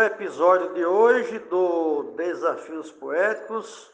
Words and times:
No 0.00 0.06
episódio 0.06 0.72
de 0.72 0.82
hoje 0.82 1.38
do 1.40 2.14
Desafios 2.16 2.90
Poéticos, 2.90 3.90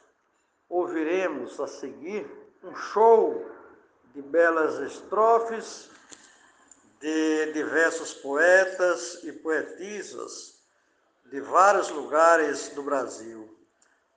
ouviremos 0.69 1.59
a 1.59 1.67
seguir 1.67 2.25
um 2.63 2.73
show 2.77 3.45
de 4.15 4.23
belas 4.23 4.79
estrofes 4.79 5.91
de 7.01 7.53
diversos 7.53 8.15
poetas 8.15 9.25
e 9.25 9.33
poetisas 9.33 10.61
de 11.25 11.41
vários 11.41 11.91
lugares 11.91 12.69
do 12.69 12.85
Brasil, 12.85 13.53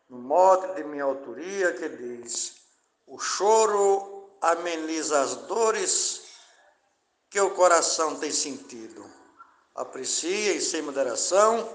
no 0.07 0.19
mote 0.19 0.75
de 0.75 0.83
minha 0.83 1.05
autoria 1.05 1.73
que 1.73 1.89
diz: 1.89 2.61
O 3.07 3.17
choro 3.17 4.29
ameniza 4.39 5.21
as 5.21 5.35
dores 5.47 6.37
que 7.31 7.39
o 7.39 7.49
coração 7.55 8.19
tem 8.19 8.31
sentido. 8.31 9.03
Apreciem 9.79 10.59
sem 10.59 10.81
moderação. 10.81 11.69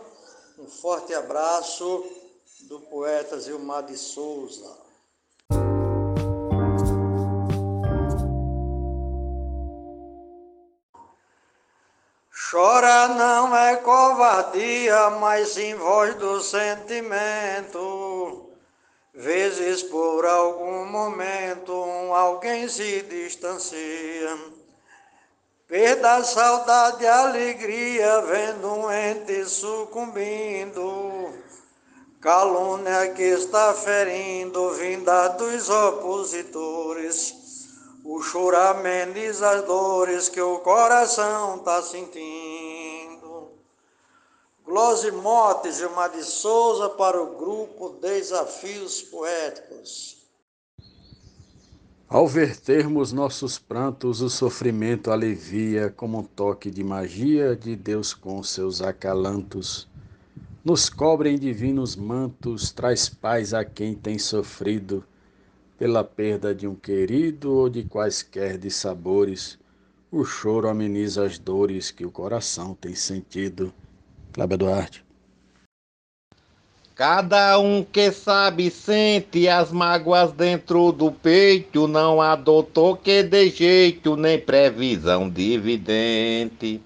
Um 0.58 0.66
forte 0.66 1.14
abraço 1.14 2.04
do 2.68 2.78
poeta 2.78 3.40
Zilmar 3.40 3.82
de 3.82 3.96
Souza. 3.96 4.76
Chora 12.50 13.08
não 13.08 13.56
é 13.56 13.76
covardia, 13.76 15.08
mas 15.18 15.48
sim 15.48 15.74
voz 15.74 16.14
do 16.16 16.42
sentimento. 16.42 18.50
Vezes 19.14 19.82
por 19.82 20.26
algum 20.26 20.84
momento 20.84 21.72
alguém 22.12 22.68
se 22.68 23.00
distancia. 23.00 24.63
Perda, 25.74 26.22
saudade, 26.22 27.04
alegria, 27.04 28.20
vendo 28.20 28.68
um 28.68 28.92
ente 28.92 29.44
sucumbindo. 29.44 31.34
Calúnia 32.20 33.12
que 33.12 33.24
está 33.24 33.74
ferindo, 33.74 34.70
vinda 34.74 35.30
dos 35.30 35.68
opositores 35.68 37.34
o 38.04 38.22
choro 38.22 38.56
ameniza 38.56 39.50
as 39.50 39.64
dores 39.64 40.28
que 40.28 40.40
o 40.40 40.60
coração 40.60 41.56
está 41.56 41.82
sentindo. 41.82 43.50
Glose 44.64 45.10
Motes 45.10 45.80
e 45.80 45.88
Mar 45.88 46.10
de 46.10 46.22
Souza 46.22 46.90
para 46.90 47.20
o 47.20 47.34
grupo 47.34 47.98
Desafios 48.00 49.02
Poéticos. 49.02 50.23
Ao 52.14 52.28
vertermos 52.28 53.12
nossos 53.12 53.58
prantos, 53.58 54.20
o 54.20 54.30
sofrimento 54.30 55.10
alivia 55.10 55.90
como 55.90 56.20
um 56.20 56.22
toque 56.22 56.70
de 56.70 56.84
magia 56.84 57.56
de 57.56 57.74
Deus 57.74 58.14
com 58.14 58.40
seus 58.40 58.80
acalantos. 58.80 59.88
Nos 60.64 60.88
cobrem 60.88 61.36
divinos 61.36 61.96
mantos, 61.96 62.70
traz 62.70 63.08
paz 63.08 63.52
a 63.52 63.64
quem 63.64 63.96
tem 63.96 64.16
sofrido 64.16 65.02
pela 65.76 66.04
perda 66.04 66.54
de 66.54 66.68
um 66.68 66.76
querido 66.76 67.52
ou 67.52 67.68
de 67.68 67.82
quaisquer 67.82 68.58
dissabores, 68.58 69.58
o 70.08 70.24
choro 70.24 70.68
ameniza 70.68 71.24
as 71.26 71.36
dores 71.36 71.90
que 71.90 72.06
o 72.06 72.12
coração 72.12 72.76
tem 72.80 72.94
sentido. 72.94 73.74
Cláudio 74.32 74.58
Duarte. 74.58 75.03
Cada 76.96 77.58
um 77.58 77.82
que 77.82 78.12
sabe 78.12 78.70
sente 78.70 79.48
as 79.48 79.72
mágoas 79.72 80.30
dentro 80.30 80.92
do 80.92 81.10
peito, 81.10 81.88
não 81.88 82.22
há 82.22 82.36
doutor 82.36 82.98
que 82.98 83.20
dê 83.20 83.50
jeito, 83.50 84.14
nem 84.14 84.38
previsão 84.38 85.28
dividente. 85.28 86.80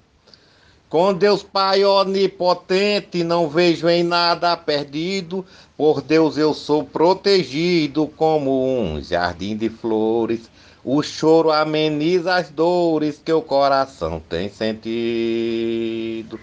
Com 0.88 1.12
Deus 1.12 1.42
Pai 1.42 1.84
onipotente, 1.84 3.22
não 3.22 3.50
vejo 3.50 3.86
em 3.86 4.02
nada 4.02 4.56
perdido. 4.56 5.44
Por 5.76 6.00
Deus 6.00 6.38
eu 6.38 6.54
sou 6.54 6.82
protegido 6.82 8.06
como 8.06 8.80
um 8.80 9.02
jardim 9.02 9.54
de 9.58 9.68
flores. 9.68 10.50
O 10.82 11.02
choro 11.02 11.50
ameniza 11.50 12.34
as 12.34 12.48
dores 12.48 13.20
que 13.22 13.30
o 13.30 13.42
coração 13.42 14.22
tem 14.26 14.48
sentido. 14.48 16.40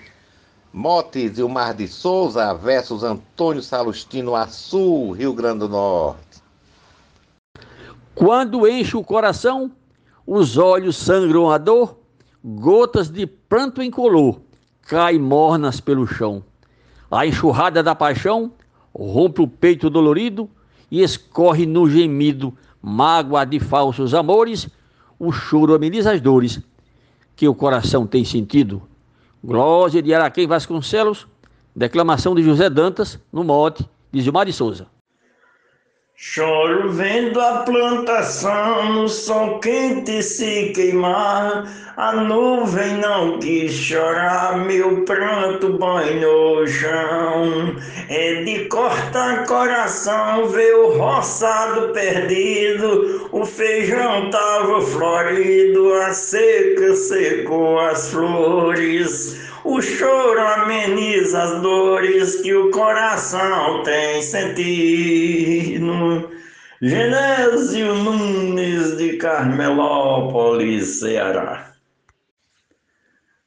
Motes 0.77 1.37
e 1.37 1.41
o 1.41 1.47
Mar 1.47 1.73
de 1.73 1.87
Souza 1.87 2.53
versus 2.53 3.01
Antônio 3.01 3.63
Salustino 3.63 4.35
Açul, 4.35 5.11
Rio 5.11 5.31
Grande 5.31 5.59
do 5.59 5.69
Norte. 5.69 6.43
Quando 8.13 8.67
enche 8.67 8.97
o 8.97 9.03
coração, 9.03 9.71
os 10.27 10.57
olhos 10.57 10.97
sangram 10.97 11.49
a 11.49 11.57
dor 11.57 11.97
Gotas 12.43 13.09
de 13.09 13.25
pranto 13.25 13.81
incolor 13.81 14.41
caem 14.81 15.17
mornas 15.17 15.79
pelo 15.79 16.05
chão. 16.05 16.43
A 17.09 17.25
enxurrada 17.25 17.81
da 17.81 17.95
paixão 17.95 18.51
rompe 18.93 19.41
o 19.41 19.47
peito 19.47 19.89
dolorido 19.89 20.49
e 20.91 21.01
escorre 21.01 21.65
no 21.65 21.89
gemido 21.89 22.53
mágoa 22.81 23.45
de 23.45 23.61
falsos 23.61 24.13
amores. 24.13 24.67
O 25.17 25.31
choro 25.31 25.73
ameniza 25.73 26.11
as 26.11 26.19
dores 26.19 26.59
que 27.33 27.47
o 27.47 27.55
coração 27.55 28.05
tem 28.05 28.25
sentido. 28.25 28.83
Glória 29.45 30.01
de 30.01 30.11
Araquém 30.11 30.47
Vasconcelos, 30.47 31.27
declamação 31.75 32.33
de 32.33 32.41
José 32.41 32.67
Dantas, 32.67 33.19
no 33.31 33.43
mote 33.43 33.87
de 34.11 34.19
Gilmar 34.19 34.43
de 34.43 34.51
Souza. 34.51 34.87
Choro 36.15 36.91
vendo 36.91 37.39
a 37.39 37.59
plantação 37.59 38.93
no 38.93 39.07
sol 39.07 39.59
quente 39.59 40.23
se 40.23 40.71
queimar. 40.73 41.84
A 41.97 42.11
nuvem 42.11 42.97
não 42.97 43.39
quis 43.39 43.71
chorar, 43.71 44.65
meu 44.65 45.05
pranto 45.05 45.77
banhou 45.77 46.63
o 46.63 46.67
chão. 46.67 47.73
É 48.09 48.43
de 48.43 48.65
cortar 48.65 49.45
coração 49.45 50.49
ver 50.49 50.75
o 50.75 50.97
roçado 50.97 51.93
perdido. 51.93 53.29
O 53.31 53.45
feijão 53.45 54.29
tava 54.29 54.81
florido, 54.81 55.93
a 55.93 56.11
seca 56.11 56.97
secou 56.97 57.79
as 57.79 58.11
flores. 58.11 59.39
O 59.63 59.81
choro 59.81 60.41
ameniza 60.41 61.43
as 61.43 61.61
dores 61.61 62.41
que 62.41 62.53
o 62.53 62.71
coração 62.71 63.83
tem 63.83 64.21
sentido. 64.21 66.29
Genésio 66.81 67.95
Nunes 67.95 68.97
de 68.97 69.13
Carmelópolis, 69.13 70.99
Ceará. 70.99 71.74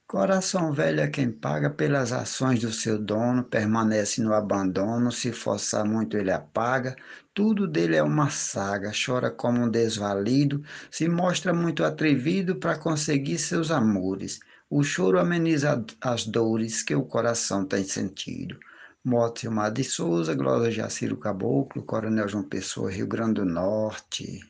Coração 0.09 0.73
velho 0.73 1.03
é 1.03 1.07
quem 1.07 1.31
paga 1.31 1.69
pelas 1.69 2.13
ações 2.13 2.61
do 2.61 2.73
seu 2.73 2.99
dono, 2.99 3.45
permanece 3.45 4.23
no 4.23 4.33
abandono, 4.33 5.13
se 5.13 5.33
forçar 5.33 5.85
muito 5.85 6.17
ele 6.17 6.33
apaga, 6.33 6.97
tudo 7.35 7.69
dele 7.69 7.95
é 7.95 8.03
uma 8.03 8.31
saga, 8.31 8.91
chora 8.91 9.31
como 9.31 9.65
um 9.65 9.69
desvalido, 9.69 10.65
se 10.91 11.07
mostra 11.11 11.53
muito 11.53 11.85
atrevido 11.85 12.57
para 12.57 12.79
conseguir 12.79 13.37
seus 13.37 13.71
amores. 13.71 14.41
O 14.71 14.83
choro 14.83 15.21
ameniza 15.21 15.85
as 16.01 16.25
dores 16.25 16.83
que 16.83 16.95
o 16.95 17.05
coração 17.05 17.67
tem 17.67 17.85
sentido. 17.85 18.59
Mote 19.05 19.41
Silmar 19.41 19.71
de 19.71 19.85
Souza, 19.85 20.35
Glória 20.35 20.71
Jaciro 20.71 21.19
Caboclo, 21.19 21.83
Coronel 21.83 22.29
João 22.29 22.45
Pessoa, 22.45 22.91
Rio 22.91 23.07
Grande 23.07 23.43
do 23.43 23.45
Norte. 23.45 24.41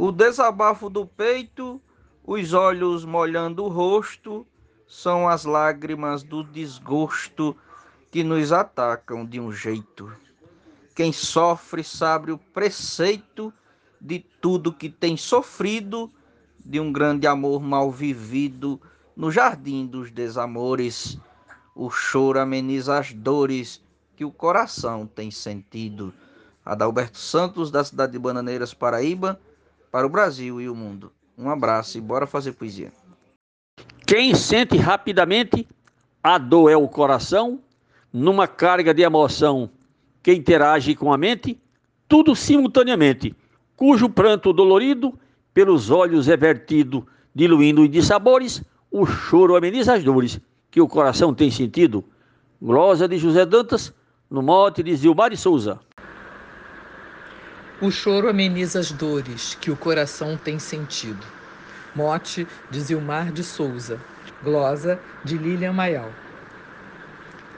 O 0.00 0.10
desabafo 0.10 0.88
do 0.88 1.06
peito, 1.06 1.82
os 2.24 2.54
olhos 2.54 3.04
molhando 3.04 3.62
o 3.62 3.68
rosto, 3.68 4.46
são 4.90 5.28
as 5.28 5.44
lágrimas 5.44 6.24
do 6.24 6.42
desgosto 6.42 7.56
que 8.10 8.24
nos 8.24 8.50
atacam 8.50 9.24
de 9.24 9.38
um 9.38 9.52
jeito. 9.52 10.12
Quem 10.96 11.12
sofre 11.12 11.84
sabe 11.84 12.32
o 12.32 12.36
preceito 12.36 13.54
de 14.00 14.18
tudo 14.40 14.72
que 14.72 14.90
tem 14.90 15.16
sofrido, 15.16 16.10
de 16.58 16.80
um 16.80 16.92
grande 16.92 17.28
amor 17.28 17.62
mal 17.62 17.88
vivido 17.92 18.80
no 19.16 19.30
jardim 19.30 19.86
dos 19.86 20.10
desamores, 20.10 21.16
o 21.72 21.88
choro 21.88 22.40
ameniza 22.40 22.98
as 22.98 23.12
dores 23.12 23.80
que 24.16 24.24
o 24.24 24.32
coração 24.32 25.06
tem 25.06 25.30
sentido. 25.30 26.12
Adalberto 26.64 27.16
Santos, 27.16 27.70
da 27.70 27.84
cidade 27.84 28.12
de 28.12 28.18
Bananeiras, 28.18 28.74
Paraíba, 28.74 29.40
para 29.90 30.06
o 30.06 30.10
Brasil 30.10 30.60
e 30.60 30.68
o 30.68 30.74
mundo. 30.74 31.12
Um 31.38 31.48
abraço 31.48 31.96
e 31.96 32.00
bora 32.00 32.26
fazer 32.26 32.52
poesia. 32.52 32.99
Quem 34.10 34.34
sente 34.34 34.76
rapidamente 34.76 35.68
a 36.20 36.36
dor 36.36 36.68
é 36.68 36.76
o 36.76 36.88
coração, 36.88 37.60
numa 38.12 38.48
carga 38.48 38.92
de 38.92 39.02
emoção 39.02 39.70
que 40.20 40.32
interage 40.32 40.96
com 40.96 41.12
a 41.12 41.16
mente, 41.16 41.56
tudo 42.08 42.34
simultaneamente, 42.34 43.32
cujo 43.76 44.08
pranto 44.08 44.52
dolorido 44.52 45.16
pelos 45.54 45.90
olhos 45.90 46.28
é 46.28 46.36
vertido, 46.36 47.06
diluindo 47.32 47.84
em 47.84 47.88
dissabores 47.88 48.64
o 48.90 49.06
choro 49.06 49.54
ameniza 49.54 49.94
as 49.94 50.02
dores 50.02 50.40
que 50.72 50.80
o 50.80 50.88
coração 50.88 51.32
tem 51.32 51.48
sentido. 51.48 52.04
Glosa 52.60 53.06
de 53.06 53.16
José 53.16 53.46
Dantas, 53.46 53.94
no 54.28 54.42
mote 54.42 54.82
de 54.82 54.96
Zilmar 54.96 55.30
de 55.30 55.36
Souza. 55.36 55.78
O 57.80 57.92
choro 57.92 58.28
ameniza 58.28 58.80
as 58.80 58.90
dores 58.90 59.54
que 59.60 59.70
o 59.70 59.76
coração 59.76 60.36
tem 60.36 60.58
sentido. 60.58 61.39
Mote 61.94 62.48
de 62.70 62.80
Zilmar 62.80 63.32
de 63.32 63.42
Souza. 63.42 64.00
Glosa 64.42 65.02
de 65.24 65.36
Lilian 65.36 65.72
Maial. 65.72 66.14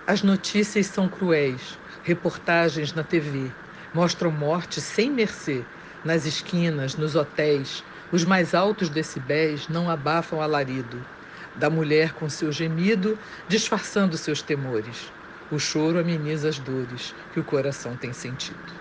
As 0.06 0.22
notícias 0.22 0.86
são 0.86 1.08
cruéis, 1.08 1.78
reportagens 2.02 2.92
na 2.92 3.04
TV 3.04 3.52
mostram 3.92 4.30
morte 4.30 4.80
sem 4.80 5.10
mercê 5.10 5.66
nas 6.02 6.24
esquinas, 6.24 6.96
nos 6.96 7.14
hotéis. 7.14 7.84
Os 8.10 8.24
mais 8.24 8.54
altos 8.54 8.88
decibéis 8.88 9.68
não 9.68 9.88
abafam 9.88 10.40
alarido 10.40 11.06
da 11.54 11.68
mulher 11.68 12.14
com 12.14 12.28
seu 12.28 12.50
gemido, 12.50 13.18
disfarçando 13.46 14.16
seus 14.16 14.42
temores. 14.42 15.12
O 15.50 15.58
choro 15.58 15.98
ameniza 15.98 16.48
as 16.48 16.58
dores 16.58 17.14
que 17.30 17.38
o 17.38 17.44
coração 17.44 17.96
tem 17.96 18.12
sentido. 18.12 18.72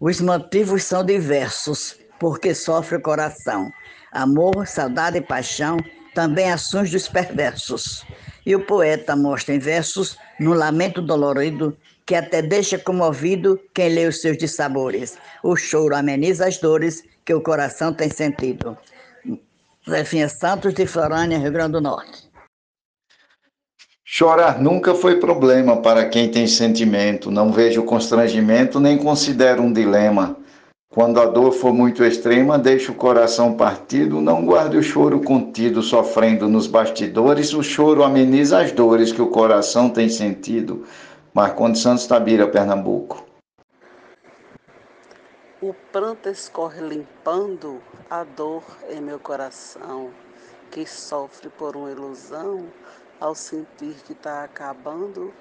Os 0.00 0.20
motivos 0.20 0.84
são 0.84 1.04
diversos, 1.04 1.96
porque 2.18 2.54
sofre 2.54 2.96
o 2.96 3.02
coração. 3.02 3.72
Amor, 4.12 4.66
saudade 4.66 5.18
e 5.18 5.20
paixão, 5.20 5.76
também 6.14 6.50
ações 6.50 6.90
dos 6.90 7.08
perversos. 7.08 8.04
E 8.44 8.54
o 8.54 8.64
poeta 8.64 9.14
mostra 9.14 9.54
em 9.54 9.58
versos, 9.58 10.16
no 10.40 10.54
lamento 10.54 11.02
dolorido, 11.02 11.76
que 12.06 12.14
até 12.14 12.40
deixa 12.40 12.78
comovido 12.78 13.60
quem 13.74 13.90
lê 13.90 14.06
os 14.06 14.22
seus 14.22 14.38
dissabores. 14.38 15.18
O 15.42 15.54
choro 15.54 15.94
ameniza 15.94 16.46
as 16.46 16.56
dores 16.56 17.04
que 17.24 17.34
o 17.34 17.42
coração 17.42 17.92
tem 17.92 18.08
sentido. 18.08 18.76
Zefinha 19.88 20.28
Santos, 20.28 20.72
de 20.72 20.86
Florânia, 20.86 21.38
Rio 21.38 21.52
Grande 21.52 21.72
do 21.72 21.80
Norte. 21.82 22.28
Chorar 24.02 24.58
nunca 24.58 24.94
foi 24.94 25.20
problema 25.20 25.82
para 25.82 26.08
quem 26.08 26.30
tem 26.30 26.46
sentimento. 26.46 27.30
Não 27.30 27.52
vejo 27.52 27.84
constrangimento 27.84 28.80
nem 28.80 28.96
considero 28.96 29.62
um 29.62 29.70
dilema. 29.70 30.37
Quando 30.98 31.20
a 31.20 31.26
dor 31.26 31.52
for 31.52 31.72
muito 31.72 32.02
extrema, 32.02 32.58
deixe 32.58 32.90
o 32.90 32.94
coração 32.96 33.56
partido, 33.56 34.20
não 34.20 34.44
guarde 34.44 34.76
o 34.76 34.82
choro 34.82 35.20
contido, 35.20 35.80
sofrendo 35.80 36.48
nos 36.48 36.66
bastidores. 36.66 37.54
O 37.54 37.62
choro 37.62 38.02
ameniza 38.02 38.60
as 38.60 38.72
dores 38.72 39.12
que 39.12 39.22
o 39.22 39.30
coração 39.30 39.88
tem 39.88 40.08
sentido. 40.08 40.84
Marcondes 41.32 41.82
Santos 41.82 42.04
Tabira, 42.04 42.48
Pernambuco. 42.48 43.24
O 45.62 45.72
pranto 45.92 46.28
escorre 46.28 46.80
limpando 46.80 47.80
a 48.10 48.24
dor 48.24 48.64
em 48.90 49.00
meu 49.00 49.20
coração, 49.20 50.10
que 50.68 50.84
sofre 50.84 51.48
por 51.48 51.76
uma 51.76 51.92
ilusão, 51.92 52.64
ao 53.20 53.36
sentir 53.36 53.94
que 54.04 54.14
está 54.14 54.42
acabando, 54.42 55.32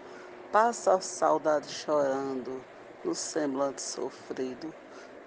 passa 0.51 0.93
a 0.93 1.01
saudade 1.01 1.67
chorando, 1.67 2.61
no 3.03 3.15
semblante 3.15 3.81
sofrido, 3.81 4.71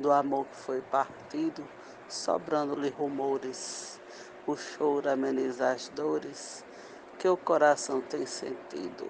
do 0.01 0.11
amor 0.11 0.47
que 0.47 0.57
foi 0.57 0.81
partido, 0.81 1.63
sobrando-lhe 2.09 2.89
rumores. 2.89 4.01
O 4.47 4.57
choro 4.57 5.09
ameniza 5.09 5.71
as 5.71 5.89
dores 5.91 6.65
que 7.19 7.29
o 7.29 7.37
coração 7.37 8.01
tem 8.01 8.25
sentido. 8.25 9.07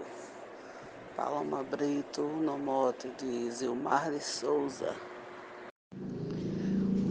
Paloma 1.16 1.62
Brito, 1.62 2.22
no 2.22 2.58
mote 2.58 3.08
de 3.19 3.50
Zilmar 3.50 4.10
de 4.10 4.20
Souza. 4.20 4.94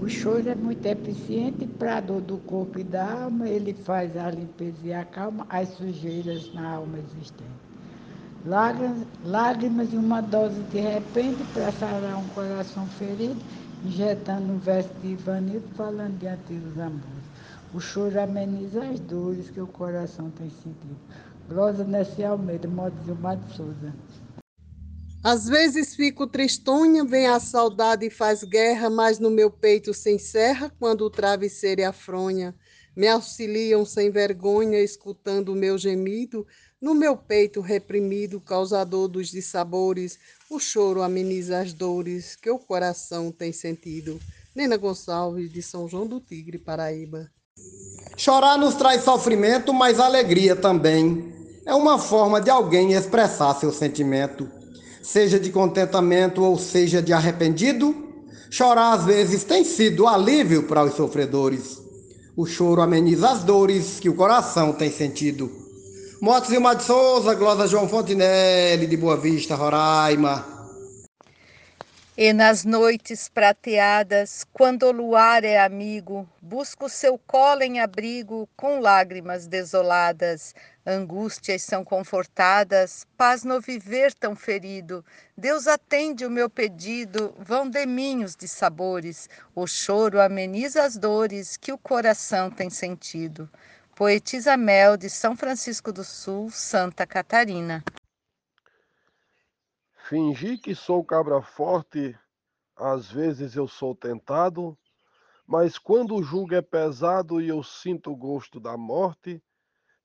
O 0.01 0.09
choro 0.09 0.49
é 0.49 0.55
muito 0.55 0.85
eficiente 0.85 1.65
para 1.65 1.97
a 1.97 2.01
dor 2.01 2.21
do 2.21 2.37
corpo 2.39 2.79
e 2.79 2.83
da 2.83 3.23
alma, 3.23 3.47
ele 3.47 3.73
faz 3.73 4.17
a 4.17 4.29
limpeza 4.31 4.77
e 4.83 4.93
acalma 4.93 5.45
as 5.49 5.69
sujeiras 5.69 6.53
na 6.53 6.75
alma 6.75 6.97
existente. 6.97 7.69
Lágrimas, 8.45 9.07
lágrimas 9.25 9.93
e 9.93 9.97
uma 9.97 10.21
dose 10.21 10.61
de 10.71 10.79
repente 10.79 11.43
para 11.53 11.71
sarar 11.73 12.17
um 12.17 12.27
coração 12.29 12.87
ferido, 12.87 13.39
injetando 13.85 14.53
um 14.53 14.57
verso 14.57 14.93
de 15.01 15.09
Ivanildo 15.09 15.67
falando 15.75 16.17
de 16.19 16.27
antigos 16.27 16.77
amores. 16.77 17.29
O 17.73 17.79
choro 17.79 18.19
ameniza 18.19 18.83
as 18.83 18.99
dores 18.99 19.49
que 19.49 19.61
o 19.61 19.67
coração 19.67 20.29
tem 20.31 20.49
sentido. 20.49 20.97
Glosa 21.47 21.83
Nessi 21.83 22.23
Almeida, 22.23 22.67
modo 22.67 22.95
Gilmar 23.05 23.37
de 23.37 23.55
Souza. 23.55 23.93
Às 25.23 25.47
vezes 25.47 25.95
fico 25.95 26.25
tristonha, 26.25 27.03
vem 27.03 27.27
a 27.27 27.39
saudade 27.39 28.05
e 28.05 28.09
faz 28.09 28.43
guerra, 28.43 28.89
mas 28.89 29.19
no 29.19 29.29
meu 29.29 29.51
peito 29.51 29.93
se 29.93 30.11
encerra 30.11 30.71
quando 30.79 31.01
o 31.01 31.09
travesseiro 31.09 31.81
é 31.81 31.85
afronha. 31.85 32.55
Me 32.95 33.07
auxiliam 33.07 33.85
sem 33.85 34.09
vergonha, 34.09 34.79
escutando 34.79 35.49
o 35.49 35.55
meu 35.55 35.77
gemido, 35.77 36.45
no 36.81 36.93
meu 36.93 37.15
peito 37.15 37.61
reprimido, 37.61 38.39
causador 38.39 39.07
dos 39.07 39.29
dissabores, 39.29 40.17
o 40.49 40.59
choro 40.59 41.01
ameniza 41.01 41.59
as 41.59 41.73
dores 41.73 42.35
que 42.35 42.49
o 42.49 42.59
coração 42.59 43.31
tem 43.31 43.51
sentido. 43.51 44.19
Nena 44.55 44.77
Gonçalves, 44.77 45.51
de 45.51 45.61
São 45.61 45.87
João 45.87 46.07
do 46.07 46.19
Tigre, 46.19 46.57
Paraíba. 46.57 47.29
Chorar 48.17 48.57
nos 48.57 48.75
traz 48.75 49.03
sofrimento, 49.03 49.73
mas 49.73 49.99
alegria 49.99 50.55
também. 50.55 51.33
É 51.65 51.73
uma 51.73 51.99
forma 51.99 52.41
de 52.41 52.49
alguém 52.49 52.93
expressar 52.93 53.53
seu 53.55 53.71
sentimento 53.71 54.59
seja 55.09 55.39
de 55.39 55.51
contentamento 55.51 56.43
ou 56.43 56.57
seja 56.57 57.01
de 57.01 57.11
arrependido, 57.11 57.95
chorar 58.49 58.93
às 58.93 59.05
vezes 59.05 59.43
tem 59.43 59.63
sido 59.63 60.07
alívio 60.07 60.63
para 60.63 60.83
os 60.83 60.93
sofredores. 60.93 61.81
O 62.35 62.45
choro 62.45 62.81
ameniza 62.81 63.29
as 63.29 63.43
dores 63.43 63.99
que 63.99 64.07
o 64.07 64.13
coração 64.13 64.71
tem 64.71 64.91
sentido. 64.91 65.51
Motos 66.21 66.51
Ilmar 66.51 66.75
de 66.75 66.83
Souza, 66.83 67.33
Glosa 67.33 67.65
João 67.65 67.87
Fontinelli, 67.87 68.85
de 68.87 68.97
Boa 68.97 69.15
Vista, 69.15 69.55
Roraima. 69.55 70.45
E 72.17 72.33
nas 72.33 72.65
noites 72.65 73.29
prateadas, 73.29 74.45
quando 74.51 74.83
o 74.83 74.91
luar 74.91 75.45
é 75.45 75.57
amigo, 75.57 76.27
busco 76.41 76.89
seu 76.89 77.17
colo 77.17 77.61
em 77.63 77.79
abrigo 77.79 78.49
com 78.57 78.81
lágrimas 78.81 79.47
desoladas. 79.47 80.53
Angústias 80.85 81.61
são 81.61 81.85
confortadas, 81.85 83.07
paz 83.15 83.45
no 83.45 83.61
viver 83.61 84.13
tão 84.13 84.35
ferido. 84.35 85.05
Deus 85.37 85.67
atende 85.67 86.25
o 86.25 86.29
meu 86.29 86.49
pedido, 86.49 87.33
vão 87.39 87.69
de 88.35 88.49
sabores. 88.49 89.29
O 89.55 89.65
choro 89.65 90.19
ameniza 90.19 90.83
as 90.83 90.97
dores 90.97 91.55
que 91.55 91.71
o 91.71 91.77
coração 91.77 92.51
tem 92.51 92.69
sentido. 92.69 93.49
Poetisa 93.99 94.55
Mel, 94.55 94.95
de 94.95 95.09
São 95.09 95.35
Francisco 95.35 95.91
do 95.91 96.05
Sul, 96.05 96.49
Santa 96.49 97.05
Catarina. 97.05 97.83
Fingi 100.07 100.57
que 100.57 100.73
sou 100.73 101.03
cabra 101.03 101.41
forte, 101.41 102.17
às 102.77 103.11
vezes 103.11 103.57
eu 103.57 103.67
sou 103.67 103.93
tentado, 103.93 104.79
mas 105.45 105.77
quando 105.77 106.15
o 106.15 106.23
jugo 106.23 106.55
é 106.55 106.61
pesado 106.61 107.41
e 107.41 107.49
eu 107.49 107.61
sinto 107.61 108.13
o 108.13 108.15
gosto 108.15 108.57
da 108.57 108.77
morte, 108.77 109.43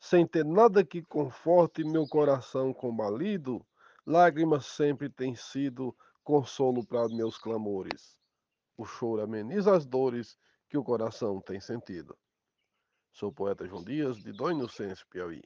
sem 0.00 0.26
ter 0.26 0.44
nada 0.44 0.84
que 0.84 1.00
conforte 1.00 1.84
meu 1.84 2.04
coração 2.08 2.74
combalido, 2.74 3.64
lágrimas 4.04 4.66
sempre 4.66 5.08
têm 5.08 5.36
sido 5.36 5.96
consolo 6.24 6.84
para 6.84 7.06
meus 7.10 7.38
clamores. 7.38 8.18
O 8.76 8.84
choro 8.84 9.22
ameniza 9.22 9.72
as 9.72 9.86
dores 9.86 10.36
que 10.68 10.76
o 10.76 10.82
coração 10.82 11.40
tem 11.40 11.60
sentido. 11.60 12.18
Sou 13.14 13.28
o 13.28 13.32
poeta 13.32 13.64
João 13.64 13.84
Dias, 13.84 14.16
de 14.16 14.32
Dom 14.32 14.50
Inocêncio, 14.50 15.06
Piauí. 15.08 15.40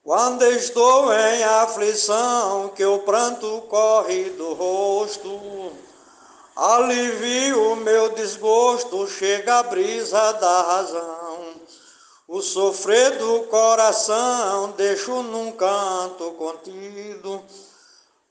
Quando 0.00 0.44
estou 0.44 1.12
em 1.12 1.42
aflição, 1.42 2.68
que 2.68 2.84
o 2.84 3.00
pranto 3.00 3.62
corre 3.62 4.30
do 4.30 4.54
rosto, 4.54 5.72
alivio 6.54 7.72
o 7.72 7.76
meu 7.76 8.14
desgosto, 8.14 9.08
chega 9.08 9.58
a 9.58 9.62
brisa 9.64 10.32
da 10.34 10.62
razão. 10.62 11.60
O 12.28 12.40
sofrer 12.40 13.18
do 13.18 13.42
coração 13.48 14.70
deixo 14.76 15.20
num 15.24 15.50
canto 15.50 16.30
contido, 16.34 17.42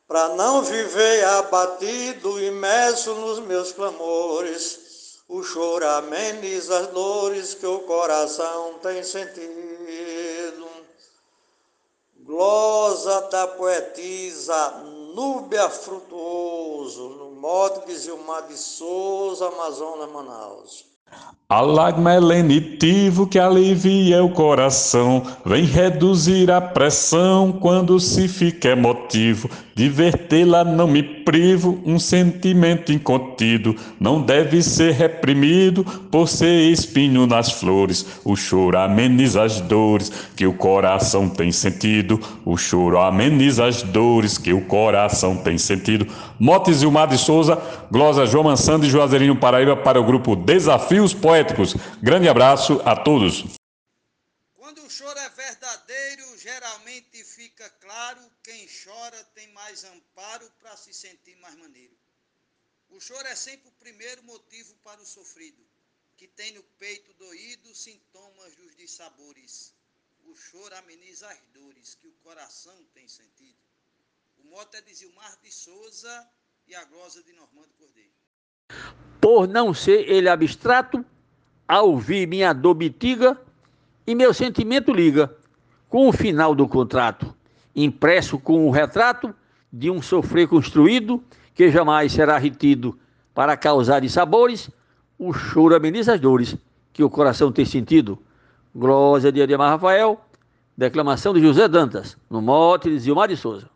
para 0.07 0.29
não 0.29 0.61
viver 0.61 1.25
abatido, 1.25 2.41
imerso 2.41 3.13
nos 3.15 3.39
meus 3.39 3.73
clamores. 3.73 4.88
O 5.29 5.43
choro 5.43 5.87
ameniza 5.87 6.79
as 6.79 6.87
dores 6.87 7.53
que 7.53 7.65
o 7.67 7.81
coração 7.81 8.79
tem 8.81 9.03
sentido. 9.03 10.67
Glosa 12.17 13.21
da 13.29 13.47
poetisa 13.47 14.69
Núbia 15.13 15.69
Frutuoso, 15.69 17.09
no 17.09 17.31
modo 17.31 17.85
de 17.85 17.95
Zilmar 17.95 18.47
de 18.47 18.57
Souza, 18.57 19.49
Amazonas, 19.49 20.09
Manaus. 20.09 20.88
A 21.51 21.61
lágrima 21.61 22.13
é 22.13 22.19
lenitivo 22.19 23.25
que 23.25 23.39
alivia 23.39 24.23
o 24.23 24.29
coração, 24.29 25.23
vem 25.43 25.63
reduzir 25.63 26.51
a 26.51 26.61
pressão 26.61 27.51
quando 27.51 27.99
se 27.99 28.27
fica 28.27 28.67
emotivo. 28.69 29.49
Divertê-la 29.73 30.63
não 30.63 30.87
me 30.87 31.01
privo, 31.01 31.79
um 31.85 31.97
sentimento 31.97 32.91
incontido, 32.91 33.75
não 33.99 34.21
deve 34.21 34.61
ser 34.61 34.93
reprimido 34.93 35.83
por 36.11 36.27
ser 36.27 36.69
espinho 36.69 37.25
nas 37.25 37.53
flores. 37.53 38.05
O 38.23 38.35
choro 38.35 38.77
ameniza 38.77 39.41
as 39.41 39.59
dores 39.61 40.11
que 40.35 40.45
o 40.45 40.53
coração 40.53 41.29
tem 41.29 41.51
sentido. 41.51 42.19
O 42.45 42.57
choro 42.57 42.99
ameniza 42.99 43.65
as 43.65 43.81
dores 43.81 44.37
que 44.37 44.53
o 44.53 44.61
coração 44.61 45.37
tem 45.37 45.57
sentido. 45.57 46.05
Motes 46.37 46.83
Mar 46.83 47.07
de 47.07 47.17
Souza, 47.17 47.57
Glosa 47.89 48.25
João 48.25 48.43
Mansando 48.43 48.85
e 48.85 48.89
Juazeirinho 48.89 49.35
Paraíba 49.35 49.77
para 49.77 49.99
o 49.99 50.03
grupo 50.03 50.35
Desafios 50.35 51.13
Poéticos. 51.13 51.38
Grande 52.01 52.27
abraço 52.27 52.81
a 52.85 52.95
todos. 52.95 53.43
Quando 54.55 54.83
o 54.83 54.89
choro 54.89 55.17
é 55.17 55.29
verdadeiro, 55.29 56.37
geralmente 56.37 57.23
fica 57.23 57.69
claro, 57.81 58.19
quem 58.43 58.67
chora 58.67 59.23
tem 59.35 59.51
mais 59.53 59.83
amparo 59.83 60.49
para 60.59 60.75
se 60.77 60.93
sentir 60.93 61.35
mais 61.37 61.55
maneiro. 61.55 61.95
O 62.89 62.99
choro 62.99 63.27
é 63.27 63.35
sempre 63.35 63.69
o 63.69 63.79
primeiro 63.83 64.23
motivo 64.23 64.73
para 64.83 64.99
o 64.99 65.05
sofrido, 65.05 65.63
que 66.17 66.27
tem 66.27 66.53
no 66.53 66.63
peito 66.77 67.13
doído 67.13 67.73
sintomas 67.73 68.55
dos 68.55 68.75
dissabores. 68.75 69.73
O 70.25 70.35
choro 70.35 70.75
ameniza 70.75 71.27
as 71.29 71.39
dores 71.53 71.95
que 71.95 72.07
o 72.07 72.13
coração 72.23 72.75
tem 72.93 73.07
sentido. 73.07 73.57
O 74.37 74.47
mote 74.49 74.77
é 74.77 74.81
de 74.81 74.93
Zilmar 74.93 75.37
de 75.41 75.51
Souza 75.51 76.29
e 76.67 76.75
a 76.75 76.83
glosa 76.85 77.23
de 77.23 77.33
Normando 77.33 77.73
Cordeiro. 77.77 78.11
Por 79.21 79.47
não 79.47 79.73
ser 79.73 80.09
ele 80.09 80.29
abstrato, 80.29 81.05
ao 81.69 81.91
ouvir 81.91 82.27
minha 82.27 82.51
dor 82.51 82.75
mitiga, 82.75 83.39
e 84.07 84.15
meu 84.15 84.33
sentimento 84.33 84.91
liga 84.91 85.31
com 85.87 86.09
o 86.09 86.11
final 86.11 86.55
do 86.55 86.67
contrato, 86.67 87.31
impresso 87.75 88.39
com 88.39 88.67
o 88.67 88.71
retrato 88.71 89.35
de 89.71 89.91
um 89.91 90.01
sofrer 90.01 90.47
construído 90.47 91.23
que 91.53 91.69
jamais 91.69 92.11
será 92.11 92.39
retido 92.39 92.97
para 93.35 93.55
causar 93.55 94.07
sabores, 94.09 94.71
o 95.17 95.31
choro 95.31 95.75
ameniza 95.75 96.15
as 96.15 96.19
dores 96.19 96.57
que 96.91 97.03
o 97.03 97.09
coração 97.09 97.51
tem 97.51 97.65
sentido. 97.65 98.17
Glória 98.73 99.31
de 99.31 99.41
Ademar 99.41 99.69
Rafael, 99.69 100.19
declamação 100.75 101.35
de 101.35 101.41
José 101.41 101.67
Dantas, 101.67 102.17
no 102.29 102.41
mote 102.41 102.89
de 102.89 102.97
Zilmar 102.97 103.27
de 103.27 103.37
Souza. 103.37 103.69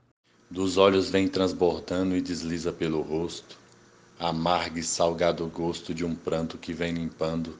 Dos 0.50 0.78
olhos 0.78 1.12
vem 1.12 1.28
transbordando 1.28 2.16
e 2.16 2.22
desliza 2.22 2.72
pelo 2.74 3.02
rosto, 3.02 3.58
amargo 4.20 4.80
e 4.80 4.84
salgado 4.84 5.46
gosto 5.48 5.94
de 5.94 6.04
um 6.04 6.16
pranto 6.16 6.58
que 6.58 6.74
vem 6.74 6.94
limpando, 6.94 7.56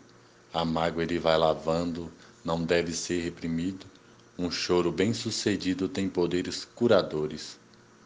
a 0.54 0.64
mágoa 0.64 1.02
ele 1.02 1.18
vai 1.18 1.36
lavando, 1.36 2.12
não 2.46 2.64
deve 2.64 2.94
ser 2.94 3.22
reprimido. 3.22 3.88
Um 4.38 4.52
choro 4.52 4.92
bem-sucedido 4.92 5.90
tem 5.90 6.08
poderes 6.08 6.64
curadores. 6.64 7.58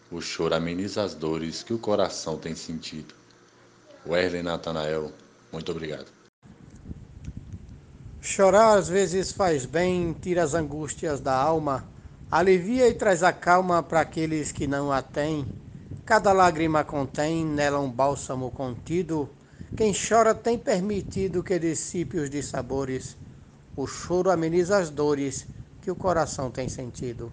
O 0.09 0.21
choro 0.21 0.55
ameniza 0.55 1.03
as 1.03 1.13
dores 1.13 1.61
que 1.61 1.73
o 1.73 1.79
coração 1.79 2.37
tem 2.37 2.55
sentido. 2.55 3.13
Werley 4.07 4.41
Natanael, 4.41 5.11
muito 5.51 5.71
obrigado. 5.71 6.07
Chorar 8.21 8.77
às 8.77 8.87
vezes 8.87 9.31
faz 9.33 9.65
bem, 9.65 10.13
tira 10.13 10.43
as 10.43 10.53
angústias 10.53 11.19
da 11.19 11.33
alma, 11.33 11.85
alivia 12.31 12.87
e 12.87 12.93
traz 12.93 13.23
a 13.23 13.33
calma 13.33 13.83
para 13.83 14.01
aqueles 14.01 14.53
que 14.53 14.67
não 14.67 14.91
a 14.91 15.01
têm. 15.01 15.45
Cada 16.05 16.31
lágrima 16.31 16.83
contém 16.85 17.45
nela 17.45 17.79
um 17.79 17.89
bálsamo 17.89 18.49
contido. 18.51 19.29
Quem 19.75 19.93
chora 19.93 20.33
tem 20.33 20.57
permitido 20.57 21.43
que 21.43 21.59
dissipe 21.59 22.17
os 22.17 22.29
dissabores. 22.29 23.15
O 23.75 23.85
choro 23.85 24.31
ameniza 24.31 24.77
as 24.77 24.89
dores 24.89 25.45
que 25.81 25.91
o 25.91 25.95
coração 25.95 26.49
tem 26.49 26.67
sentido. 26.67 27.31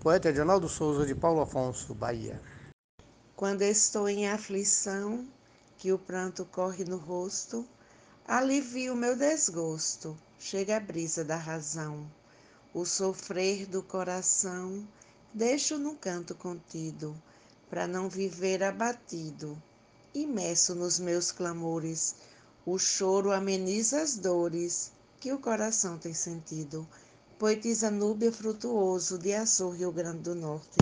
Poeta 0.00 0.28
Edinaldo 0.28 0.68
Souza, 0.68 1.06
de 1.06 1.14
Paulo 1.14 1.40
Afonso, 1.40 1.94
Bahia. 1.94 2.40
Quando 3.34 3.62
estou 3.62 4.08
em 4.08 4.28
aflição, 4.28 5.26
que 5.78 5.92
o 5.92 5.98
pranto 5.98 6.44
corre 6.44 6.84
no 6.84 6.98
rosto, 6.98 7.66
alivio 8.28 8.92
o 8.92 8.96
meu 8.96 9.16
desgosto, 9.16 10.16
chega 10.38 10.76
a 10.76 10.80
brisa 10.80 11.24
da 11.24 11.36
razão. 11.36 12.06
O 12.74 12.84
sofrer 12.84 13.66
do 13.66 13.82
coração 13.82 14.86
deixo 15.32 15.78
no 15.78 15.94
canto 15.96 16.34
contido, 16.34 17.14
para 17.68 17.86
não 17.86 18.08
viver 18.08 18.62
abatido, 18.62 19.60
imerso 20.14 20.74
nos 20.74 21.00
meus 21.00 21.32
clamores. 21.32 22.16
O 22.64 22.78
choro 22.78 23.32
ameniza 23.32 24.00
as 24.00 24.16
dores 24.16 24.92
que 25.20 25.32
o 25.32 25.38
coração 25.38 25.98
tem 25.98 26.14
sentido. 26.14 26.86
Poetisa 27.38 27.90
Núbia 27.90 28.30
Frutuoso, 28.30 29.18
de 29.18 29.34
Açor, 29.34 29.74
Rio 29.74 29.90
Grande 29.90 30.22
do 30.22 30.34
Norte. 30.34 30.78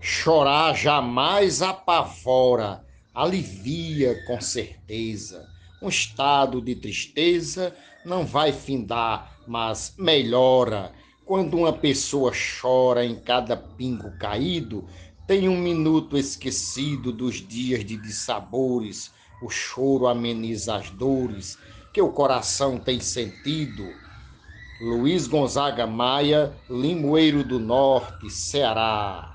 Chorar 0.00 0.74
jamais 0.74 1.62
apavora, 1.62 2.84
alivia 3.14 4.22
com 4.26 4.40
certeza. 4.40 5.48
Um 5.80 5.88
estado 5.88 6.60
de 6.60 6.74
tristeza 6.74 7.74
não 8.04 8.26
vai 8.26 8.52
findar, 8.52 9.38
mas 9.46 9.94
melhora. 9.96 10.92
Quando 11.24 11.56
uma 11.56 11.72
pessoa 11.72 12.32
chora 12.60 13.04
em 13.04 13.18
cada 13.18 13.56
pingo 13.56 14.10
caído, 14.18 14.86
tem 15.26 15.48
um 15.48 15.56
minuto 15.56 16.18
esquecido 16.18 17.10
dos 17.10 17.36
dias 17.36 17.84
de 17.84 17.96
dissabores, 17.96 19.10
o 19.40 19.48
choro 19.48 20.06
ameniza 20.06 20.76
as 20.76 20.90
dores, 20.90 21.58
que 21.92 22.00
o 22.02 22.12
coração 22.12 22.78
tem 22.78 23.00
sentido. 23.00 23.84
Luiz 24.80 25.26
Gonzaga 25.26 25.86
Maia, 25.86 26.54
Limoeiro 26.68 27.42
do 27.42 27.58
Norte, 27.58 28.28
Ceará. 28.28 29.34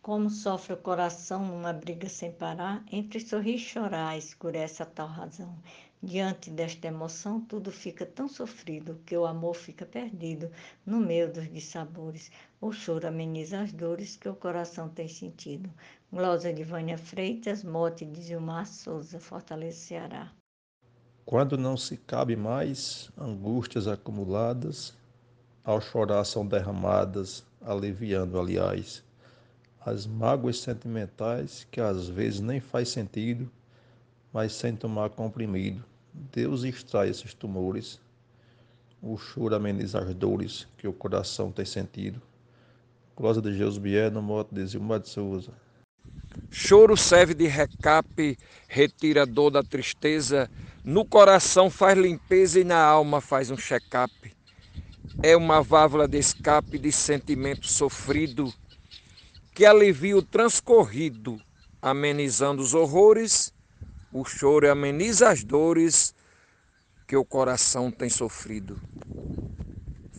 Como 0.00 0.28
sofre 0.28 0.72
o 0.72 0.76
coração 0.76 1.46
numa 1.46 1.72
briga 1.72 2.08
sem 2.08 2.32
parar, 2.32 2.84
entre 2.90 3.20
sorrir 3.20 3.54
e 3.54 3.58
chorar 3.58 4.18
escurece 4.18 4.82
a 4.82 4.86
tal 4.86 5.06
razão. 5.06 5.54
Diante 6.04 6.50
desta 6.50 6.88
emoção, 6.88 7.40
tudo 7.40 7.70
fica 7.70 8.04
tão 8.04 8.28
sofrido 8.28 9.00
que 9.06 9.16
o 9.16 9.24
amor 9.24 9.54
fica 9.54 9.86
perdido 9.86 10.50
no 10.84 10.98
meio 10.98 11.32
dos 11.32 11.48
dissabores. 11.48 12.28
O 12.60 12.72
choro 12.72 13.06
ameniza 13.06 13.60
as 13.60 13.72
dores 13.72 14.16
que 14.16 14.28
o 14.28 14.34
coração 14.34 14.88
tem 14.88 15.06
sentido. 15.06 15.72
Glosa 16.12 16.52
de 16.52 16.64
Vânia 16.64 16.98
Freitas, 16.98 17.62
mote 17.62 18.04
de 18.04 18.20
Gilmar 18.20 18.66
Souza, 18.66 19.20
Fortaleza, 19.20 19.78
Ceará. 19.78 20.32
Quando 21.24 21.56
não 21.56 21.76
se 21.76 21.96
cabe 21.96 22.34
mais, 22.34 23.08
angústias 23.16 23.86
acumuladas, 23.86 24.94
ao 25.62 25.80
chorar 25.80 26.24
são 26.24 26.44
derramadas, 26.44 27.44
aliviando, 27.60 28.40
aliás, 28.40 29.04
as 29.86 30.04
mágoas 30.04 30.58
sentimentais 30.58 31.64
que 31.70 31.80
às 31.80 32.08
vezes 32.08 32.40
nem 32.40 32.58
faz 32.58 32.88
sentido, 32.88 33.48
mas 34.32 34.52
sem 34.52 34.74
tomar 34.74 35.10
comprimido. 35.10 35.91
Deus 36.12 36.64
extrai 36.64 37.08
esses 37.08 37.34
tumores. 37.34 38.00
O 39.00 39.16
choro 39.16 39.54
ameniza 39.54 39.98
as 40.00 40.14
dores 40.14 40.66
que 40.76 40.86
o 40.86 40.92
coração 40.92 41.50
tem 41.50 41.64
sentido. 41.64 42.20
Glória 43.16 43.40
de 43.40 43.56
Jesus 43.56 43.78
Bier, 43.78 44.10
no 44.10 44.22
moto 44.22 44.54
de 44.54 44.64
Zilmar 44.66 45.00
de 45.00 45.08
Souza. 45.08 45.52
Choro 46.50 46.96
serve 46.96 47.34
de 47.34 47.46
recape, 47.46 48.38
retira 48.68 49.22
a 49.22 49.26
dor 49.26 49.50
da 49.50 49.62
tristeza, 49.62 50.50
no 50.84 51.04
coração 51.04 51.70
faz 51.70 51.96
limpeza 51.98 52.60
e 52.60 52.64
na 52.64 52.82
alma 52.82 53.20
faz 53.20 53.50
um 53.50 53.56
check-up. 53.56 54.12
É 55.22 55.36
uma 55.36 55.62
válvula 55.62 56.08
de 56.08 56.18
escape 56.18 56.78
de 56.78 56.90
sentimento 56.90 57.66
sofrido 57.66 58.52
que 59.54 59.66
alivia 59.66 60.16
o 60.16 60.22
transcorrido, 60.22 61.38
amenizando 61.80 62.62
os 62.62 62.74
horrores. 62.74 63.52
O 64.14 64.26
choro 64.26 64.70
ameniza 64.70 65.30
as 65.30 65.42
dores 65.42 66.14
que 67.08 67.16
o 67.16 67.24
coração 67.24 67.90
tem 67.90 68.10
sofrido. 68.10 68.78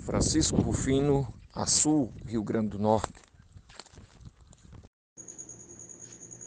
Francisco 0.03 0.57
Rufino, 0.57 1.31
Açu, 1.53 2.09
Rio 2.25 2.41
Grande 2.41 2.69
do 2.69 2.79
Norte. 2.79 3.13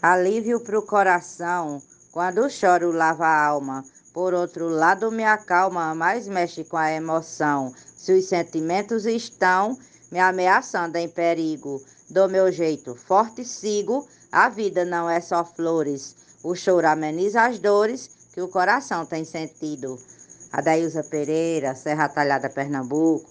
Alívio 0.02 0.58
para 0.58 0.76
o 0.76 0.82
coração, 0.82 1.80
quando 2.10 2.50
choro 2.50 2.90
lava 2.90 3.24
a 3.24 3.46
alma. 3.46 3.84
Por 4.12 4.34
outro 4.34 4.68
lado, 4.68 5.12
me 5.12 5.24
acalma, 5.24 5.94
mas 5.94 6.26
mexe 6.26 6.64
com 6.64 6.76
a 6.76 6.90
emoção. 6.90 7.72
Se 7.96 8.12
os 8.12 8.24
sentimentos 8.24 9.06
estão 9.06 9.78
me 10.10 10.18
ameaçando 10.18 10.96
em 10.96 11.08
perigo, 11.08 11.80
do 12.10 12.28
meu 12.28 12.50
jeito 12.50 12.96
forte 12.96 13.44
sigo, 13.44 14.08
a 14.32 14.48
vida 14.48 14.84
não 14.84 15.08
é 15.08 15.20
só 15.20 15.44
flores. 15.44 16.25
O 16.48 16.54
choro 16.54 16.86
ameniza 16.86 17.42
as 17.42 17.58
dores 17.58 18.30
que 18.32 18.40
o 18.40 18.46
coração 18.46 19.04
tem 19.04 19.24
sentido. 19.24 19.98
Adailza 20.52 21.02
Pereira, 21.02 21.74
Serra 21.74 22.08
Talhada, 22.08 22.48
Pernambuco. 22.48 23.26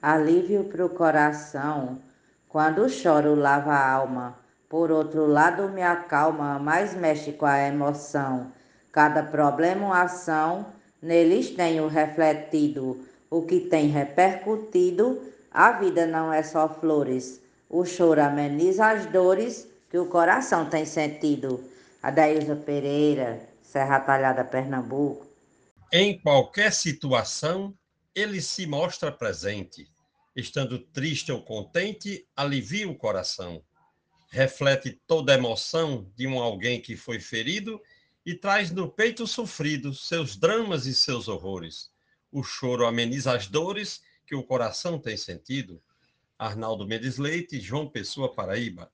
Alívio 0.00 0.62
para 0.62 0.86
o 0.86 0.88
coração, 0.88 1.98
quando 2.48 2.88
choro 2.88 3.34
lava 3.34 3.72
a 3.72 3.90
alma. 3.90 4.38
Por 4.68 4.92
outro 4.92 5.26
lado, 5.26 5.68
me 5.68 5.82
acalma, 5.82 6.60
mas 6.60 6.94
mexe 6.94 7.32
com 7.32 7.46
a 7.46 7.58
emoção. 7.58 8.52
Cada 8.92 9.20
problema 9.20 9.86
uma 9.86 10.02
ação, 10.02 10.64
neles 11.02 11.50
tenho 11.50 11.88
refletido. 11.88 13.04
O 13.28 13.42
que 13.42 13.62
tem 13.62 13.88
repercutido, 13.88 15.20
a 15.50 15.72
vida 15.72 16.06
não 16.06 16.32
é 16.32 16.44
só 16.44 16.68
flores. 16.68 17.40
O 17.68 17.84
choro 17.84 18.22
ameniza 18.22 18.86
as 18.86 19.06
dores 19.06 19.73
que 19.94 19.98
o 19.98 20.06
coração 20.06 20.68
tem 20.68 20.84
sentido. 20.84 21.70
Adailza 22.02 22.56
Pereira, 22.56 23.48
Serra 23.62 24.00
Talhada, 24.00 24.44
Pernambuco. 24.44 25.24
Em 25.92 26.18
qualquer 26.18 26.72
situação, 26.72 27.72
ele 28.12 28.42
se 28.42 28.66
mostra 28.66 29.12
presente. 29.12 29.88
Estando 30.34 30.80
triste 30.80 31.30
ou 31.30 31.44
contente, 31.44 32.26
alivia 32.34 32.88
o 32.88 32.96
coração 32.96 33.62
reflete 34.30 35.00
toda 35.06 35.32
a 35.32 35.36
emoção 35.36 36.10
de 36.16 36.26
um 36.26 36.40
alguém 36.40 36.80
que 36.80 36.96
foi 36.96 37.20
ferido 37.20 37.80
e 38.26 38.34
traz 38.34 38.72
no 38.72 38.90
peito 38.90 39.28
sofrido 39.28 39.94
seus 39.94 40.34
dramas 40.34 40.86
e 40.86 40.94
seus 40.94 41.28
horrores. 41.28 41.88
O 42.32 42.42
choro 42.42 42.84
ameniza 42.84 43.32
as 43.32 43.46
dores 43.46 44.02
que 44.26 44.34
o 44.34 44.42
coração 44.42 44.98
tem 44.98 45.16
sentido. 45.16 45.80
Arnaldo 46.36 46.84
Mendes 46.84 47.16
Leite, 47.16 47.60
João 47.60 47.88
Pessoa, 47.88 48.34
Paraíba. 48.34 48.90